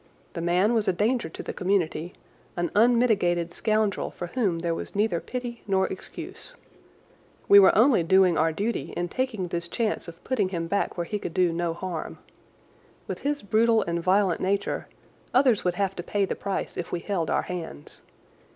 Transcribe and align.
The 0.33 0.41
man 0.41 0.73
was 0.73 0.87
a 0.87 0.93
danger 0.93 1.29
to 1.29 1.43
the 1.43 1.53
community, 1.53 2.13
an 2.57 2.71
unmitigated 2.73 3.51
scoundrel 3.51 4.09
for 4.09 4.25
whom 4.25 4.57
there 4.57 4.73
was 4.73 4.95
neither 4.95 5.19
pity 5.19 5.61
nor 5.67 5.85
excuse. 5.85 6.55
We 7.47 7.59
were 7.59 7.77
only 7.77 8.01
doing 8.01 8.35
our 8.35 8.51
duty 8.51 8.95
in 8.97 9.09
taking 9.09 9.49
this 9.49 9.67
chance 9.67 10.07
of 10.07 10.23
putting 10.23 10.49
him 10.49 10.65
back 10.65 10.97
where 10.97 11.05
he 11.05 11.19
could 11.19 11.35
do 11.35 11.53
no 11.53 11.75
harm. 11.75 12.17
With 13.05 13.19
his 13.19 13.43
brutal 13.43 13.83
and 13.83 14.01
violent 14.01 14.41
nature, 14.41 14.87
others 15.35 15.63
would 15.63 15.75
have 15.75 15.95
to 15.97 16.01
pay 16.01 16.25
the 16.25 16.35
price 16.35 16.77
if 16.77 16.91
we 16.91 17.01
held 17.01 17.29
our 17.29 17.43
hands. 17.43 18.01